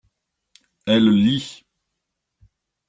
[0.87, 1.63] Elle lit.